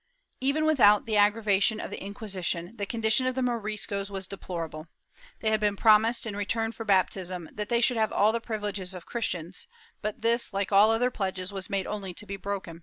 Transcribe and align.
^ 0.00 0.02
Even 0.40 0.64
without 0.64 1.04
the 1.04 1.18
aggravation 1.18 1.78
of 1.78 1.90
the 1.90 2.02
Inquisition, 2.02 2.74
the 2.78 2.86
condition 2.86 3.26
of 3.26 3.34
the 3.34 3.42
Moriscos 3.42 4.08
was 4.08 4.26
deplorable. 4.26 4.86
They 5.40 5.50
had 5.50 5.60
been 5.60 5.76
promised, 5.76 6.24
in 6.26 6.34
return 6.34 6.72
for 6.72 6.86
baptism, 6.86 7.50
that 7.52 7.68
they 7.68 7.82
should 7.82 7.98
have. 7.98 8.10
all 8.10 8.32
the 8.32 8.40
privileges 8.40 8.94
of 8.94 9.04
Christians, 9.04 9.66
but 10.00 10.22
this, 10.22 10.54
like 10.54 10.72
all 10.72 10.90
other 10.90 11.10
pledges, 11.10 11.52
was 11.52 11.68
made 11.68 11.86
only 11.86 12.14
to 12.14 12.24
be 12.24 12.38
broken. 12.38 12.82